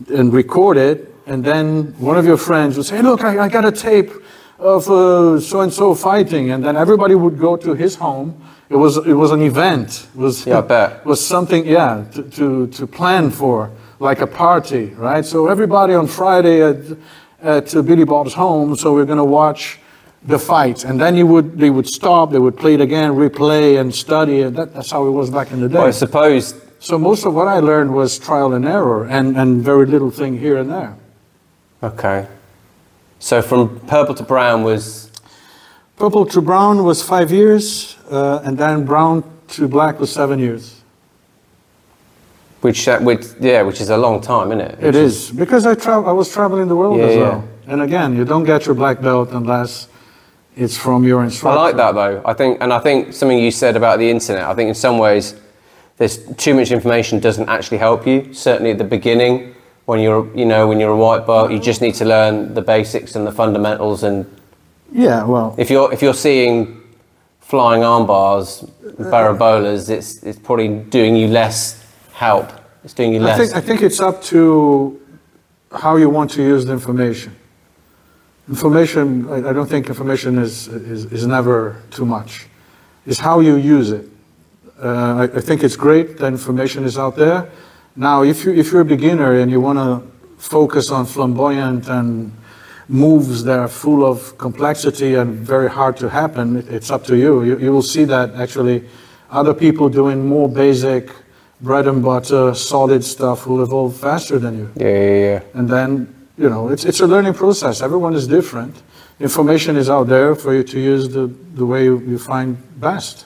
and 0.08 0.32
record 0.34 0.76
it. 0.76 1.14
And 1.26 1.42
then 1.42 1.94
one 1.98 2.18
of 2.18 2.26
your 2.26 2.36
friends 2.36 2.76
would 2.76 2.86
say, 2.86 3.00
look, 3.00 3.24
I, 3.24 3.44
I 3.44 3.48
got 3.48 3.64
a 3.64 3.72
tape 3.72 4.10
of 4.58 4.84
so 4.84 5.60
and 5.60 5.72
so 5.72 5.94
fighting. 5.94 6.50
And 6.50 6.64
then 6.64 6.76
everybody 6.76 7.14
would 7.14 7.38
go 7.38 7.56
to 7.56 7.74
his 7.74 7.96
home. 7.96 8.40
It 8.68 8.76
was, 8.76 8.96
it 8.96 9.12
was 9.12 9.30
an 9.30 9.42
event. 9.42 10.08
It 10.14 10.18
was, 10.18 10.46
Yeah, 10.46 10.58
I 10.58 10.60
bet. 10.62 11.06
was 11.06 11.24
something, 11.24 11.66
yeah, 11.66 12.04
to, 12.12 12.22
to, 12.22 12.66
to 12.66 12.86
plan 12.86 13.30
for, 13.30 13.70
like 14.00 14.20
a 14.20 14.26
party, 14.26 14.86
right? 14.96 15.24
So 15.24 15.48
everybody 15.48 15.94
on 15.94 16.06
Friday 16.06 16.62
at, 16.62 16.76
at 17.40 17.74
uh, 17.74 17.82
Billy 17.82 18.04
Bob's 18.04 18.34
home, 18.34 18.76
so 18.76 18.92
we're 18.92 19.04
going 19.04 19.18
to 19.18 19.24
watch 19.24 19.78
the 20.24 20.38
fight. 20.38 20.84
And 20.84 21.00
then 21.00 21.14
you 21.14 21.26
would, 21.26 21.58
they 21.58 21.70
would 21.70 21.86
stop, 21.86 22.32
they 22.32 22.38
would 22.38 22.56
play 22.56 22.74
it 22.74 22.80
again, 22.80 23.12
replay 23.12 23.80
and 23.80 23.94
study. 23.94 24.42
And 24.42 24.56
that, 24.56 24.74
that's 24.74 24.90
how 24.90 25.06
it 25.06 25.10
was 25.10 25.30
back 25.30 25.52
in 25.52 25.60
the 25.60 25.68
day. 25.68 25.78
Well, 25.78 25.86
I 25.86 25.92
suppose 25.92 26.60
So 26.78 26.98
most 26.98 27.24
of 27.24 27.34
what 27.34 27.48
I 27.48 27.60
learned 27.60 27.94
was 27.94 28.18
trial 28.18 28.52
and 28.52 28.64
error 28.64 29.06
and, 29.06 29.36
and 29.36 29.62
very 29.62 29.86
little 29.86 30.10
thing 30.10 30.38
here 30.38 30.56
and 30.56 30.70
there. 30.70 30.94
Okay. 31.82 32.26
So 33.26 33.42
from 33.42 33.80
purple 33.88 34.14
to 34.14 34.22
brown 34.22 34.62
was 34.62 35.10
Purple 35.96 36.26
to 36.26 36.40
brown 36.40 36.84
was 36.84 37.02
five 37.02 37.32
years, 37.32 37.96
uh, 38.08 38.40
and 38.44 38.56
then 38.56 38.84
brown 38.84 39.24
to 39.48 39.66
black 39.66 39.98
was 39.98 40.12
seven 40.12 40.38
years. 40.38 40.80
Which, 42.60 42.86
uh, 42.86 43.00
which, 43.00 43.24
yeah, 43.40 43.62
which 43.62 43.80
is 43.80 43.90
a 43.90 43.96
long 43.96 44.20
time, 44.20 44.52
isn't 44.52 44.60
it? 44.60 44.78
It 44.80 44.94
is 44.94 45.32
because 45.32 45.66
I 45.66 45.74
tra- 45.74 46.04
I 46.04 46.12
was 46.12 46.32
traveling 46.32 46.68
the 46.68 46.76
world 46.76 46.98
Yeah, 46.98 47.06
as 47.06 47.14
yeah. 47.16 47.22
well. 47.22 47.48
And 47.66 47.82
again, 47.82 48.14
you 48.14 48.24
don't 48.24 48.44
get 48.44 48.64
your 48.66 48.76
black 48.76 49.00
belt 49.00 49.30
unless 49.32 49.88
it's 50.56 50.76
from 50.76 51.02
your 51.02 51.24
instructor. 51.24 51.58
I 51.58 51.62
like 51.62 51.76
that 51.78 51.96
though. 51.96 52.22
I 52.24 52.32
think, 52.32 52.58
and 52.60 52.72
I 52.72 52.78
think 52.78 53.12
something 53.12 53.40
you 53.40 53.50
said 53.50 53.74
about 53.74 53.98
the 53.98 54.08
internet. 54.08 54.44
I 54.44 54.54
think 54.54 54.68
in 54.68 54.74
some 54.76 54.98
ways, 54.98 55.34
there's 55.96 56.18
too 56.36 56.54
much 56.54 56.70
information 56.70 57.18
doesn't 57.18 57.48
actually 57.48 57.78
help 57.78 58.06
you. 58.06 58.32
Certainly 58.32 58.70
at 58.70 58.78
the 58.78 58.84
beginning, 58.98 59.55
when 59.86 60.00
you're, 60.00 60.28
you 60.36 60.44
know, 60.44 60.66
when 60.68 60.78
you're 60.80 60.90
a 60.90 60.96
white 60.96 61.26
belt, 61.26 61.50
you 61.50 61.58
just 61.58 61.80
need 61.80 61.94
to 61.94 62.04
learn 62.04 62.54
the 62.54 62.62
basics 62.62 63.16
and 63.16 63.26
the 63.26 63.32
fundamentals. 63.32 64.02
And 64.02 64.26
Yeah, 64.92 65.24
well, 65.24 65.54
if 65.58 65.70
you're 65.70 65.92
if 65.92 66.02
you're 66.02 66.14
seeing 66.14 66.82
flying 67.40 67.82
arm 67.84 68.06
bars, 68.06 68.64
berimbolos, 68.98 69.88
it's 69.88 70.22
it's 70.22 70.38
probably 70.38 70.68
doing 70.68 71.16
you 71.16 71.28
less 71.28 71.84
help. 72.12 72.50
It's 72.84 72.94
doing 72.94 73.14
you 73.14 73.20
I 73.20 73.24
less. 73.24 73.38
think 73.38 73.54
I 73.56 73.60
think 73.66 73.82
it's 73.82 74.00
up 74.00 74.22
to 74.24 75.00
how 75.72 75.96
you 75.96 76.10
want 76.10 76.30
to 76.32 76.42
use 76.42 76.66
the 76.66 76.72
information. 76.72 77.34
Information, 78.48 79.28
I, 79.28 79.50
I 79.50 79.52
don't 79.52 79.68
think 79.68 79.88
information 79.88 80.38
is, 80.38 80.68
is 80.68 81.04
is 81.12 81.26
never 81.26 81.76
too 81.90 82.06
much. 82.06 82.46
It's 83.06 83.20
how 83.20 83.40
you 83.40 83.56
use 83.56 83.90
it. 83.92 84.08
Uh, 84.82 85.28
I, 85.32 85.38
I 85.38 85.40
think 85.40 85.62
it's 85.62 85.76
great 85.76 86.18
that 86.18 86.32
information 86.32 86.84
is 86.84 86.98
out 86.98 87.16
there. 87.16 87.48
Now, 87.96 88.22
if 88.22 88.44
you 88.44 88.52
if 88.52 88.72
you're 88.72 88.82
a 88.82 88.84
beginner 88.84 89.40
and 89.40 89.50
you 89.50 89.60
want 89.60 89.78
to 89.78 90.06
focus 90.36 90.90
on 90.90 91.06
flamboyant 91.06 91.88
and 91.88 92.30
moves 92.88 93.42
that 93.44 93.58
are 93.58 93.68
full 93.68 94.04
of 94.04 94.36
complexity 94.38 95.14
and 95.14 95.34
very 95.34 95.68
hard 95.68 95.96
to 95.96 96.08
happen, 96.08 96.66
it's 96.68 96.90
up 96.90 97.04
to 97.04 97.16
you. 97.16 97.42
You, 97.42 97.58
you 97.58 97.72
will 97.72 97.82
see 97.82 98.04
that 98.04 98.34
actually 98.34 98.84
other 99.30 99.54
people 99.54 99.88
doing 99.88 100.26
more 100.26 100.48
basic 100.48 101.10
bread 101.60 101.88
and 101.88 102.02
butter, 102.02 102.54
solid 102.54 103.02
stuff 103.02 103.46
will 103.46 103.62
evolve 103.62 103.96
faster 103.96 104.38
than 104.38 104.58
you. 104.58 104.70
yeah, 104.76 104.86
yeah, 104.86 105.18
yeah. 105.18 105.40
And 105.54 105.68
then, 105.68 106.14
you 106.36 106.50
know, 106.50 106.68
it's, 106.68 106.84
it's 106.84 107.00
a 107.00 107.06
learning 107.06 107.34
process. 107.34 107.80
Everyone 107.80 108.14
is 108.14 108.26
different. 108.26 108.82
Information 109.20 109.76
is 109.76 109.88
out 109.88 110.06
there 110.08 110.34
for 110.34 110.54
you 110.54 110.62
to 110.62 110.78
use 110.78 111.08
the, 111.08 111.26
the 111.54 111.64
way 111.64 111.84
you, 111.84 111.98
you 112.00 112.18
find 112.18 112.56
best. 112.78 113.24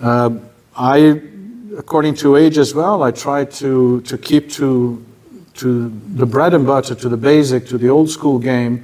Uh, 0.00 0.30
I, 0.74 1.20
according 1.80 2.14
to 2.22 2.36
age 2.36 2.56
as 2.64 2.70
well, 2.80 3.02
I 3.02 3.10
try 3.26 3.40
to, 3.60 4.00
to 4.10 4.14
keep 4.28 4.44
to, 4.58 5.04
to 5.60 5.68
the 6.20 6.26
bread 6.34 6.52
and 6.54 6.64
butter, 6.66 6.94
to 6.94 7.08
the 7.08 7.16
basic, 7.16 7.66
to 7.72 7.76
the 7.78 7.88
old 7.96 8.08
school 8.10 8.38
game. 8.38 8.74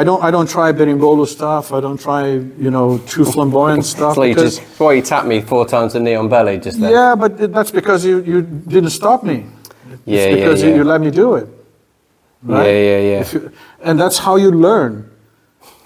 I 0.00 0.02
don't, 0.08 0.22
I 0.26 0.30
don't 0.34 0.48
try 0.56 0.72
berimbolo 0.72 1.26
stuff. 1.26 1.64
I 1.72 1.80
don't 1.80 2.00
try, 2.00 2.22
you 2.64 2.70
know, 2.76 2.98
too 3.14 3.24
flamboyant 3.24 3.84
stuff. 3.94 4.14
So 4.16 4.22
you 4.24 4.34
because- 4.34 4.58
just, 4.58 4.80
why 4.80 4.92
you 4.94 5.02
tapped 5.02 5.28
me 5.34 5.40
four 5.40 5.64
times 5.74 5.94
in 5.94 6.02
knee 6.04 6.14
on 6.22 6.28
belly 6.28 6.58
just 6.58 6.80
then. 6.80 6.90
yeah, 6.98 7.14
but 7.14 7.32
it- 7.40 7.52
that's 7.52 7.70
because 7.80 8.04
you, 8.04 8.16
you 8.32 8.42
didn't 8.42 8.90
stop 8.90 9.22
me. 9.22 9.38
It's 9.92 10.02
Yeah, 10.06 10.26
yeah, 10.26 10.34
because 10.36 10.62
you- 10.62 10.70
yeah. 10.70 10.76
You, 10.76 10.84
let 10.84 11.00
me 11.00 11.10
do 11.10 11.34
it. 11.40 11.46
Right? 12.42 12.66
Yeah, 12.66 12.80
yeah, 12.90 13.10
yeah. 13.10 13.20
If 13.24 13.34
you, 13.34 13.52
and 13.86 14.00
that's 14.00 14.18
how 14.26 14.34
you 14.36 14.50
learn 14.50 14.92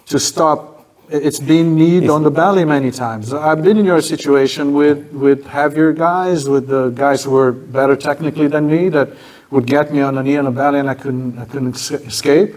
to 0.06 0.18
stop. 0.18 0.75
I- 1.12 1.16
It's 1.16 1.38
being 1.40 1.74
kneed 1.76 2.08
on 2.10 2.22
the 2.22 2.30
belly 2.30 2.64
many 2.64 2.90
times. 2.90 3.32
I've 3.32 3.62
been 3.62 3.76
in 3.78 3.84
your 3.84 4.00
situation 4.02 4.74
with, 4.74 5.12
with 5.12 5.46
heavier 5.46 5.92
guys, 5.92 6.48
with 6.48 6.66
the 6.68 6.90
guys 6.90 7.24
who 7.24 7.30
were 7.30 7.52
better 7.52 7.96
technically 7.96 8.48
than 8.48 8.66
me 8.66 8.88
that 8.90 9.08
would 9.50 9.66
get 9.66 9.92
me 9.92 10.00
on 10.02 10.14
the 10.16 10.22
knee 10.22 10.36
and 10.36 10.46
the 10.46 10.50
belly 10.50 10.78
and 10.80 10.90
I 10.90 10.94
couldn't, 10.94 11.38
I 11.38 11.44
couldn't 11.44 11.76
escape. 11.76 12.56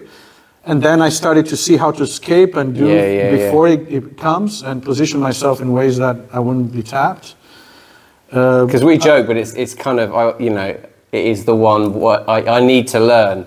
And 0.65 0.82
then 0.82 1.01
I 1.01 1.10
started 1.10 1.46
to 1.48 1.58
see 1.58 1.77
how 1.77 1.91
to 1.91 2.03
escape 2.03 2.56
and 2.56 2.75
do 2.75 2.88
Yeah, 2.88 2.94
yeah, 2.96 3.12
yeah. 3.12 3.32
before 3.38 3.68
It, 3.68 3.82
it 3.91 4.18
comes 4.18 4.63
and 4.63 4.84
position 4.84 5.20
myself 5.20 5.62
in 5.62 5.72
ways 5.72 5.98
that 5.98 6.18
I 6.34 6.39
wouldn't 6.39 6.72
be 6.72 6.82
tapped. 6.84 7.36
Uh, 8.32 8.65
Because 8.65 8.84
we 8.84 8.98
joke, 8.98 9.25
but 9.27 9.38
it's 9.38 9.53
it's 9.53 9.74
kind 9.74 10.00
of 10.00 10.13
I- 10.13 10.38
you 10.39 10.51
know 10.51 10.70
it 11.12 11.25
is 11.34 11.46
the 11.46 11.56
one 11.56 11.94
what 11.94 12.27
I, 12.29 12.58
I 12.58 12.60
need 12.60 12.88
to 12.89 13.00
learn 13.00 13.46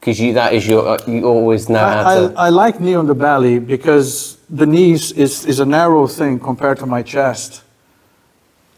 because 0.00 0.18
you 0.18 0.32
that 0.34 0.54
is 0.54 0.66
your 0.66 0.98
you 1.06 1.24
always 1.24 1.68
know 1.68 1.84
I, 1.84 2.14
to. 2.14 2.34
I, 2.36 2.46
I 2.46 2.48
like 2.48 2.80
knee 2.80 2.94
on 2.94 3.06
the 3.06 3.14
belly 3.14 3.58
because 3.58 4.38
the 4.50 4.66
knees 4.66 5.12
is, 5.12 5.46
is 5.46 5.60
a 5.60 5.64
narrow 5.64 6.06
thing 6.06 6.40
compared 6.40 6.78
to 6.78 6.86
my 6.86 7.02
chest. 7.02 7.62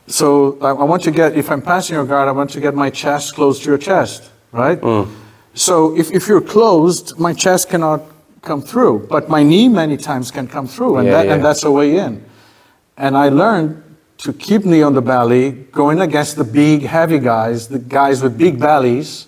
So 0.06 0.58
I, 0.60 0.70
I 0.70 0.84
want 0.84 1.02
to 1.04 1.10
get, 1.10 1.36
if 1.36 1.50
I'm 1.50 1.62
passing 1.62 1.94
your 1.94 2.04
guard, 2.04 2.28
I 2.28 2.32
want 2.32 2.50
to 2.50 2.60
get 2.60 2.74
my 2.74 2.90
chest 2.90 3.34
close 3.34 3.60
to 3.60 3.66
your 3.70 3.78
chest, 3.78 4.30
right? 4.52 4.80
Mm. 4.80 5.10
So 5.54 5.96
if, 5.96 6.10
if 6.10 6.28
you're 6.28 6.40
closed, 6.40 7.18
my 7.18 7.32
chest 7.32 7.70
cannot 7.70 8.02
come 8.42 8.60
through, 8.60 9.06
but 9.08 9.28
my 9.28 9.42
knee 9.42 9.68
many 9.68 9.96
times 9.96 10.30
can 10.30 10.48
come 10.48 10.66
through, 10.66 10.98
and, 10.98 11.06
Yeah, 11.06 11.22
that, 11.22 11.28
and 11.28 11.44
that's 11.44 11.62
a 11.62 11.70
way 11.70 11.96
in. 11.96 12.24
And 12.96 13.16
I 13.16 13.28
learned 13.28 13.82
to 14.18 14.32
keep 14.32 14.64
knee 14.64 14.82
on 14.82 14.94
the 14.94 15.02
belly, 15.02 15.52
going 15.52 16.00
against 16.00 16.36
the 16.36 16.44
big, 16.44 16.82
heavy 16.82 17.18
guys, 17.18 17.68
the 17.68 17.78
guys 17.78 18.22
with 18.22 18.36
big 18.36 18.58
bellies, 18.60 19.26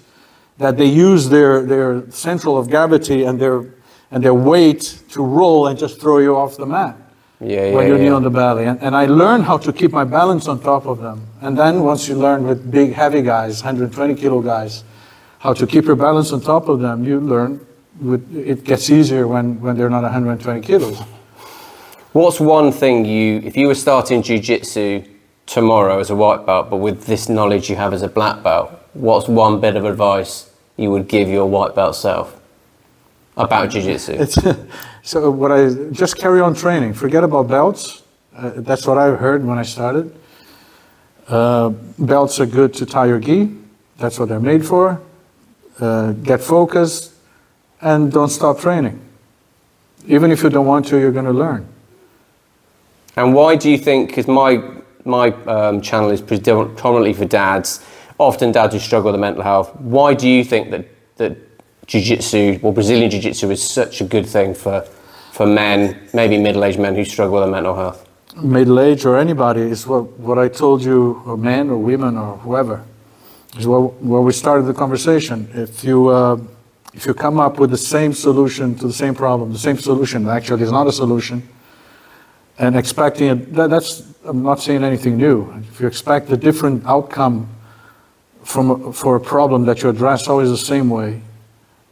that 0.59 0.77
they 0.77 0.87
use 0.87 1.29
their, 1.29 1.63
their 1.63 2.09
central 2.11 2.57
of 2.57 2.71
gravity 2.71 3.25
and 3.25 3.41
their, 3.41 3.65
and 4.11 4.23
their 4.23 4.35
weight 4.35 5.03
to 5.11 5.25
roll 5.25 5.67
and 5.67 5.79
just 5.79 6.01
throw 6.01 6.19
you 6.19 6.37
off 6.37 6.57
the 6.57 6.67
mat 6.67 6.97
Yeah, 7.41 7.67
yeah, 7.67 7.75
when 7.75 7.89
you 7.89 7.99
knee 7.99 8.05
yeah. 8.07 8.13
on 8.13 8.23
the 8.23 8.31
belly. 8.31 8.65
And, 8.65 8.81
and 8.81 8.95
I 8.95 9.07
learned 9.07 9.45
how 9.45 9.59
to 9.59 9.73
keep 9.73 9.91
my 9.93 10.05
balance 10.05 10.47
on 10.47 10.61
top 10.61 10.87
of 10.87 11.01
them. 11.01 11.27
And 11.41 11.59
then 11.59 11.83
once 11.83 12.09
you 12.09 12.15
learn 12.15 12.47
with 12.47 12.71
big, 12.71 12.93
heavy 12.93 13.23
guys, 13.23 13.63
120 13.63 14.15
kilo 14.15 14.41
guys, 14.41 14.85
how 15.41 15.53
to 15.53 15.67
keep 15.67 15.85
your 15.85 15.97
balance 15.97 16.33
on 16.33 16.41
top 16.41 16.69
of 16.69 16.81
them, 16.81 17.05
you 17.05 17.21
learn 17.21 17.61
with, 18.01 18.35
it 18.37 18.65
gets 18.65 18.91
easier 18.91 19.27
when, 19.27 19.61
when 19.61 19.77
they're 19.77 19.91
not 19.91 20.03
120 20.03 20.61
kilos. 20.61 21.01
What's 22.13 22.39
one 22.39 22.71
thing 22.71 23.05
you 23.05 23.41
if 23.45 23.57
you 23.57 23.67
were 23.67 23.75
starting 23.75 24.23
jujitsu 24.23 25.05
tomorrow 25.47 25.99
as 25.99 26.11
a 26.11 26.15
white 26.15 26.47
belt, 26.47 26.71
but 26.71 26.77
with 26.77 27.07
this 27.07 27.29
knowledge 27.29 27.69
you 27.69 27.75
have 27.75 27.93
as 27.93 28.03
a 28.03 28.09
black 28.09 28.43
belt, 28.43 28.71
what's 28.95 29.29
one 29.29 29.61
bit 29.61 29.77
of 29.77 29.85
advice 29.85 30.51
you 30.77 30.91
would 30.91 31.09
give 31.09 31.29
your 31.29 31.47
white 31.47 31.75
belt 31.75 31.97
self 31.97 32.41
about 33.37 33.71
jujitsu? 33.71 34.19
It's, 34.21 34.39
so 35.03 35.31
what 35.31 35.53
I 35.53 35.69
just 35.93 36.17
carry 36.17 36.41
on 36.41 36.55
training. 36.55 36.95
Forget 36.95 37.25
about 37.25 37.49
belts. 37.49 38.03
Uh, 38.35 38.53
that's 38.57 38.87
what 38.87 38.97
I 38.97 39.11
heard 39.11 39.45
when 39.45 39.59
I 39.59 39.63
started. 39.63 40.15
Uh, 41.29 41.71
belts 41.99 42.41
are 42.41 42.47
good 42.47 42.73
to 42.75 42.87
tie 42.87 43.07
your 43.07 43.21
gi. 43.21 43.55
That's 43.99 44.19
what 44.19 44.29
they're 44.29 44.41
made 44.41 44.67
for. 44.67 45.01
Uh, 45.79 46.13
get 46.13 46.41
focused 46.41 47.13
and 47.81 48.13
don't 48.13 48.31
stop 48.31 48.59
training. 48.61 49.01
Even 50.07 50.31
if 50.31 50.43
you 50.43 50.51
don't 50.51 50.67
want 50.67 50.87
to, 50.87 50.99
you're 50.99 51.13
going 51.13 51.25
to 51.25 51.33
learn. 51.33 51.67
And 53.17 53.35
why 53.35 53.57
do 53.57 53.71
you 53.71 53.79
think? 53.79 54.09
Because 54.09 54.27
my 54.27 54.63
my 55.05 55.29
um, 55.45 55.81
channel 55.81 56.11
is 56.11 56.21
predominantly 56.21 57.13
for 57.13 57.27
dads, 57.27 57.85
often 58.19 58.53
dads 58.53 58.75
who 58.75 58.81
struggle 58.81 59.13
with 59.13 59.21
mental 59.21 59.43
health. 59.43 59.75
Why 59.77 60.15
do 60.15 60.29
you 60.29 60.45
think 60.45 60.71
that 60.71 60.87
that 61.17 61.37
jiu-jitsu, 61.87 62.61
well, 62.63 62.73
Brazilian 62.73 63.11
jiu-jitsu 63.11 63.51
is 63.51 63.63
such 63.63 64.01
a 64.01 64.05
good 64.05 64.27
thing 64.27 64.55
for 64.55 64.87
for 65.33 65.47
men, 65.47 65.99
maybe 66.13 66.39
middle-aged 66.39 66.79
men 66.79 66.95
who 66.95 67.05
struggle 67.05 67.41
with 67.41 67.51
mental 67.51 67.75
health? 67.75 68.09
Middle 68.37 68.79
age 68.79 69.05
or 69.05 69.19
anybody 69.19 69.63
is 69.63 69.85
what, 69.85 70.05
what 70.19 70.39
I 70.39 70.49
told 70.49 70.85
you, 70.85 71.21
or 71.27 71.37
men 71.37 71.71
or 71.71 71.77
women 71.77 72.17
or 72.17 72.37
whoever, 72.39 72.85
is 73.59 73.67
what, 73.67 74.01
where 74.01 74.21
we 74.21 74.33
started 74.33 74.67
the 74.67 74.75
conversation. 74.75 75.49
If 75.53 75.83
you, 75.83 76.09
uh, 76.09 76.39
if 76.93 77.05
you 77.07 77.15
come 77.15 77.41
up 77.41 77.59
with 77.59 77.71
the 77.71 77.77
same 77.77 78.13
solution 78.13 78.77
to 78.77 78.87
the 78.87 78.93
same 78.93 79.15
problem, 79.15 79.53
the 79.53 79.59
same 79.59 79.77
solution 79.77 80.29
actually 80.29 80.63
is 80.63 80.71
not 80.71 80.87
a 80.87 80.93
solution, 80.93 81.49
and 82.59 82.77
expecting 82.77 83.29
it, 83.29 83.55
that, 83.55 83.71
that's, 83.71 84.05
I'm 84.25 84.45
not 84.45 84.61
saying 84.61 84.85
anything 84.85 85.17
new. 85.17 85.53
If 85.73 85.81
you 85.81 85.89
expect 85.89 86.31
a 86.31 86.37
different 86.37 86.87
outcome 86.87 87.49
from, 88.45 88.71
a- 88.71 88.93
for 88.93 89.17
a 89.17 89.21
problem 89.21 89.65
that 89.65 89.83
you 89.83 89.89
address 89.89 90.29
always 90.29 90.51
the 90.51 90.57
same 90.57 90.91
way, 90.91 91.23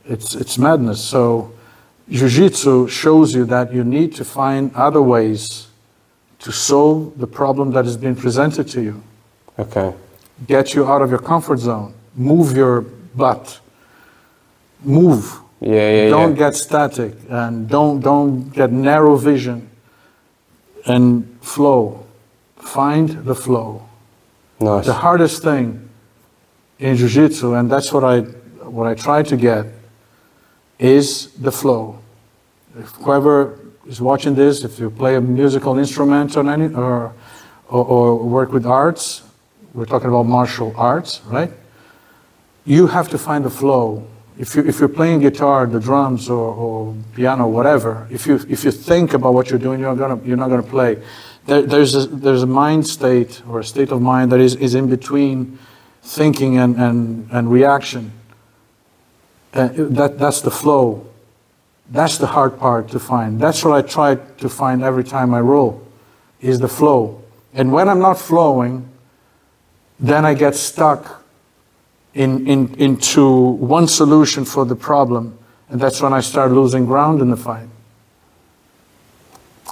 it's, 0.06 0.34
it's 0.34 0.58
madness. 0.58 1.02
So, 1.02 1.52
Jiu-Jitsu 2.08 2.88
shows 2.88 3.34
you 3.34 3.44
that 3.46 3.72
you 3.72 3.84
need 3.84 4.14
to 4.16 4.24
find 4.24 4.74
other 4.74 5.00
ways 5.00 5.68
to 6.40 6.52
solve 6.52 7.18
the 7.18 7.26
problem 7.26 7.72
that 7.72 7.86
is 7.86 7.96
being 7.96 8.16
presented 8.16 8.68
to 8.68 8.82
you. 8.82 9.02
Okay. 9.58 9.94
Get 10.46 10.74
you 10.74 10.86
out 10.86 11.02
of 11.02 11.10
your 11.10 11.20
comfort 11.20 11.58
zone. 11.58 11.94
Move 12.14 12.56
your 12.56 12.82
butt. 13.14 13.60
Move. 14.82 15.38
Yeah, 15.60 15.70
yeah, 15.70 16.10
don't 16.10 16.32
yeah. 16.32 16.50
get 16.50 16.56
static 16.56 17.14
and 17.28 17.68
don't 17.68 18.00
don't 18.00 18.50
get 18.50 18.72
narrow 18.72 19.14
vision 19.14 19.70
and 20.84 21.38
flow. 21.40 22.04
Find 22.56 23.10
the 23.24 23.36
flow. 23.36 23.86
Nice. 24.58 24.86
The 24.86 24.94
hardest 24.94 25.44
thing 25.44 25.88
in 26.82 26.96
jiu-jitsu, 26.96 27.54
and 27.54 27.70
that's 27.70 27.92
what 27.92 28.04
I 28.04 28.20
what 28.76 28.86
I 28.86 28.94
try 28.94 29.22
to 29.22 29.36
get, 29.36 29.66
is 30.78 31.30
the 31.46 31.52
flow. 31.52 31.98
If 32.78 32.90
whoever 33.04 33.58
is 33.86 34.00
watching 34.00 34.34
this, 34.34 34.64
if 34.64 34.78
you 34.78 34.90
play 34.90 35.16
a 35.16 35.20
musical 35.20 35.78
instrument 35.78 36.36
or 36.36 36.42
any 36.50 36.74
or 36.74 37.12
or, 37.68 37.84
or 37.86 38.06
work 38.18 38.52
with 38.52 38.66
arts, 38.66 39.22
we're 39.74 39.86
talking 39.86 40.08
about 40.08 40.26
martial 40.26 40.72
arts, 40.76 41.20
right? 41.26 41.50
You 42.64 42.86
have 42.86 43.08
to 43.10 43.18
find 43.18 43.44
the 43.44 43.50
flow. 43.50 44.04
if, 44.38 44.54
you, 44.54 44.62
if 44.64 44.80
you're 44.80 44.88
playing 44.88 45.20
guitar, 45.20 45.66
the 45.66 45.80
drums, 45.80 46.28
or, 46.28 46.54
or 46.54 46.96
piano, 47.14 47.46
whatever, 47.48 48.06
if 48.10 48.26
you, 48.26 48.36
if 48.48 48.64
you 48.64 48.70
think 48.70 49.14
about 49.14 49.34
what 49.34 49.50
you're 49.50 49.58
doing, 49.58 49.80
you're, 49.80 49.94
gonna, 49.94 50.20
you're 50.24 50.36
not 50.36 50.48
going 50.48 50.62
to 50.62 50.68
play. 50.68 51.02
There, 51.46 51.62
there's, 51.62 51.94
a, 51.94 52.06
there's 52.06 52.42
a 52.42 52.46
mind 52.46 52.86
state 52.86 53.42
or 53.48 53.60
a 53.60 53.64
state 53.64 53.90
of 53.90 54.00
mind 54.00 54.32
that 54.32 54.40
is, 54.40 54.54
is 54.56 54.74
in 54.74 54.88
between 54.88 55.58
thinking 56.02 56.58
and, 56.58 56.76
and, 56.76 57.28
and 57.30 57.50
reaction. 57.50 58.12
Uh, 59.54 59.68
that, 59.74 60.18
that's 60.18 60.40
the 60.40 60.50
flow. 60.50 61.06
That's 61.90 62.18
the 62.18 62.26
hard 62.26 62.58
part 62.58 62.88
to 62.88 62.98
find. 62.98 63.40
That's 63.40 63.64
what 63.64 63.74
I 63.74 63.86
try 63.86 64.14
to 64.14 64.48
find 64.48 64.82
every 64.82 65.04
time 65.04 65.34
I 65.34 65.40
roll, 65.40 65.86
is 66.40 66.58
the 66.58 66.68
flow. 66.68 67.22
And 67.52 67.72
when 67.72 67.88
I'm 67.88 67.98
not 67.98 68.18
flowing, 68.18 68.88
then 70.00 70.24
I 70.24 70.34
get 70.34 70.54
stuck 70.54 71.24
in, 72.14 72.46
in, 72.46 72.74
into 72.74 73.38
one 73.38 73.86
solution 73.86 74.44
for 74.44 74.64
the 74.64 74.74
problem, 74.76 75.38
and 75.68 75.80
that's 75.80 76.00
when 76.00 76.12
I 76.12 76.20
start 76.20 76.50
losing 76.50 76.86
ground 76.86 77.20
in 77.20 77.30
the 77.30 77.36
fight. 77.36 77.68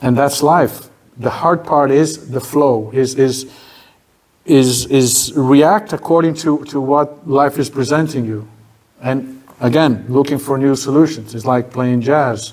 And 0.03 0.17
that's 0.17 0.43
life. 0.43 0.89
The 1.17 1.31
hard 1.31 1.65
part 1.65 1.91
is 1.91 2.31
the 2.31 2.41
flow, 2.41 2.91
is, 2.93 3.17
is, 3.17 3.51
is, 4.51 4.87
is 4.87 5.33
react 5.37 5.93
according 5.93 6.35
to, 6.35 6.65
to 6.65 6.81
what 6.81 7.29
life 7.29 7.57
is 7.57 7.71
presenting 7.71 8.25
you. 8.25 8.49
And 9.01 9.43
again, 9.61 10.05
looking 10.09 10.39
for 10.39 10.59
new 10.59 10.75
solutions. 10.75 11.37
It's 11.37 11.45
like 11.45 11.71
playing 11.71 12.01
jazz, 12.01 12.53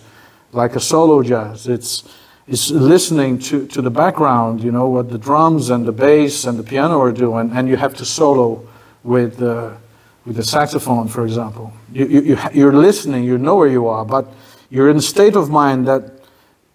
like 0.52 0.76
a 0.76 0.80
solo 0.80 1.24
jazz. 1.24 1.68
It's, 1.68 2.08
it's 2.48 2.70
listening 2.70 3.40
to, 3.40 3.66
to 3.68 3.82
the 3.82 3.90
background, 3.90 4.64
you 4.64 4.72
know, 4.72 4.88
what 4.88 5.10
the 5.10 5.18
drums 5.18 5.72
and 5.72 5.88
the 5.88 5.92
bass 5.92 6.46
and 6.46 6.60
the 6.60 6.64
piano 6.64 7.02
are 7.02 7.12
doing, 7.12 7.52
and 7.52 7.68
you 7.68 7.78
have 7.78 7.96
to 7.96 8.06
solo 8.06 8.66
with 9.04 9.38
the, 9.38 9.76
with 10.24 10.36
the 10.36 10.44
saxophone, 10.44 11.08
for 11.08 11.26
example. 11.26 11.74
You, 11.92 12.06
you, 12.06 12.38
you're 12.54 12.74
listening, 12.74 13.24
you 13.24 13.40
know 13.40 13.56
where 13.56 13.68
you 13.68 13.88
are, 13.88 14.06
but 14.06 14.32
you're 14.70 14.92
in 14.92 14.98
a 14.98 15.02
state 15.02 15.36
of 15.36 15.50
mind 15.50 15.88
that 15.88 16.12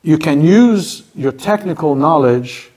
you 0.02 0.18
can 0.18 0.42
use 0.42 1.04
your 1.14 1.30
technical 1.30 1.94
knowledge 1.94 2.71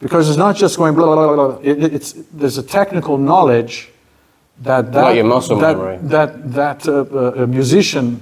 because 0.00 0.28
it's 0.28 0.38
not 0.38 0.56
just 0.56 0.76
going 0.76 0.94
blah, 0.94 1.04
blah, 1.14 1.34
blah, 1.34 1.48
blah. 1.48 1.58
It, 1.62 1.94
it's, 1.94 2.12
there's 2.32 2.58
a 2.58 2.62
technical 2.62 3.18
knowledge 3.18 3.90
that 4.62 4.92
that, 4.92 5.02
Like 5.04 5.16
your 5.16 5.24
muscle 5.24 5.58
that, 5.58 5.76
that, 6.08 6.52
that 6.52 6.88
uh, 6.88 6.92
uh, 7.12 7.44
a 7.44 7.46
musician 7.46 8.20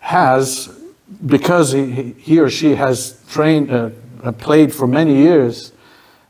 has 0.00 0.68
because 1.24 1.72
he, 1.72 1.90
he- 1.92 2.12
he 2.18 2.38
or 2.40 2.50
she 2.50 2.74
has 2.74 3.22
trained, 3.30 3.70
uh, 3.70 3.90
uh, 4.24 4.32
played 4.32 4.74
for 4.74 4.86
many 4.86 5.14
years, 5.16 5.72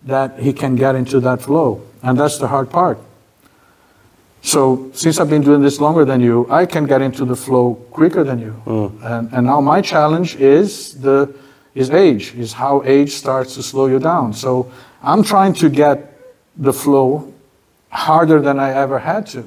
that 0.04 0.38
he 0.38 0.52
can 0.52 0.76
get 0.76 0.94
into 0.94 1.18
that 1.20 1.40
flow. 1.42 1.80
And 2.02 2.18
that's 2.18 2.38
the 2.38 2.46
hard 2.48 2.70
part. 2.70 2.98
So 4.42 4.90
since 4.92 5.18
I've 5.18 5.30
been 5.30 5.42
doing 5.42 5.62
this 5.62 5.80
longer 5.80 6.04
than 6.04 6.20
you, 6.20 6.46
I 6.48 6.66
can 6.66 6.86
get 6.86 7.02
into 7.02 7.24
the 7.24 7.34
flow 7.34 7.74
quicker 7.90 8.22
than 8.22 8.38
you. 8.38 8.54
And, 9.02 9.32
and 9.32 9.46
now 9.46 9.60
my 9.60 9.80
challenge 9.82 10.36
is 10.36 11.00
the 11.00 11.34
is 11.76 11.90
age, 11.90 12.34
is 12.34 12.54
how 12.54 12.82
age 12.84 13.12
starts 13.12 13.54
to 13.54 13.62
slow 13.62 13.86
you 13.86 13.98
down. 13.98 14.32
So 14.32 14.72
I'm 15.02 15.22
trying 15.22 15.52
to 15.54 15.68
get 15.68 16.18
the 16.56 16.72
flow 16.72 17.32
harder 17.90 18.40
than 18.40 18.58
I 18.58 18.72
ever 18.72 18.98
had 18.98 19.26
to. 19.28 19.46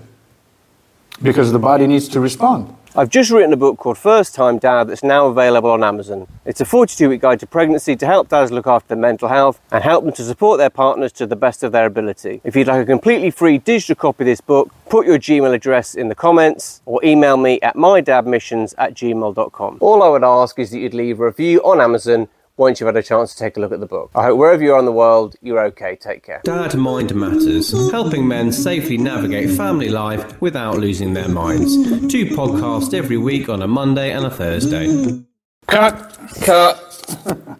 Because 1.22 1.52
the 1.52 1.60
body 1.60 1.86
needs 1.88 2.08
to 2.10 2.20
respond. 2.20 2.76
I've 2.96 3.10
just 3.10 3.30
written 3.30 3.54
a 3.54 3.58
book 3.58 3.78
called 3.78 4.00
First 4.00 4.34
Time 4.34 4.58
Dad 4.58 4.86
that's 4.86 5.04
now 5.04 5.28
available 5.28 5.70
on 5.70 5.84
Amazon. 5.84 6.28
It's 6.44 6.60
a 6.60 6.66
42 6.66 7.10
week 7.10 7.22
guide 7.22 7.40
to 7.42 7.48
pregnancy 7.48 7.96
to 7.96 8.06
help 8.06 8.30
dads 8.30 8.52
look 8.52 8.66
after 8.66 8.90
their 8.90 8.98
mental 8.98 9.28
health 9.28 9.62
and 9.72 9.84
help 9.84 10.04
them 10.06 10.14
to 10.14 10.24
support 10.24 10.58
their 10.58 10.72
partners 10.72 11.12
to 11.14 11.28
the 11.28 11.36
best 11.36 11.62
of 11.62 11.72
their 11.72 11.86
ability. 11.86 12.42
If 12.44 12.56
you'd 12.56 12.68
like 12.68 12.82
a 12.82 12.86
completely 12.86 13.30
free 13.30 13.60
digital 13.60 13.96
copy 13.96 14.24
of 14.24 14.26
this 14.26 14.42
book, 14.42 14.74
put 14.90 15.06
your 15.06 15.20
Gmail 15.20 15.54
address 15.54 15.94
in 15.94 16.10
the 16.10 16.16
comments 16.16 16.82
or 16.86 17.00
email 17.06 17.38
me 17.38 17.62
at 17.62 17.76
mydadmissions 17.76 18.74
at 18.80 18.96
gmail.com. 18.96 19.78
All 19.82 20.02
I 20.02 20.10
would 20.10 20.24
ask 20.24 20.58
is 20.58 20.72
that 20.72 20.80
you'd 20.80 20.96
leave 20.96 21.20
a 21.20 21.26
review 21.26 21.60
on 21.64 21.80
Amazon 21.80 22.28
once 22.60 22.80
you've 22.80 22.88
had 22.88 22.98
a 22.98 23.02
chance 23.02 23.34
to 23.34 23.40
take 23.40 23.58
a 23.58 23.60
look 23.60 23.72
at 23.72 23.80
the 23.80 23.86
book. 23.88 24.12
I 24.14 24.26
hope 24.26 24.38
wherever 24.38 24.62
you 24.62 24.74
are 24.74 24.80
in 24.80 24.86
the 24.86 24.92
world, 24.92 25.36
you're 25.42 25.64
okay. 25.68 25.96
Take 25.96 26.24
care. 26.24 26.42
Dad 26.44 26.76
Mind 26.76 27.16
Matters, 27.16 27.72
helping 27.92 28.28
men 28.28 28.52
safely 28.52 28.98
navigate 28.98 29.50
family 29.52 29.90
life 29.90 30.40
without 30.42 30.78
losing 30.78 31.14
their 31.14 31.30
minds. 31.30 31.76
Two 32.12 32.26
podcasts 32.26 32.94
every 32.94 33.18
week 33.18 33.50
on 33.50 33.62
a 33.62 33.68
Monday 33.68 34.12
and 34.12 34.26
a 34.26 34.30
Thursday. 34.30 35.24
Cut! 35.68 36.18
Cut. 36.42 37.60